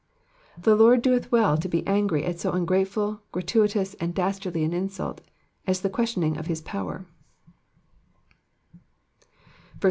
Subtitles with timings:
[0.57, 5.21] The Lord doeth well to be angry at so ungrateful, gratuitous and dastardly an insult
[5.67, 7.05] as the questioning of his power.